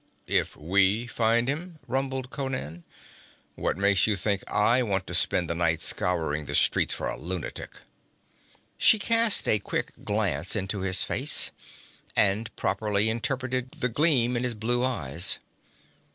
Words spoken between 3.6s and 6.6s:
makes you think I want to spend the night scouring the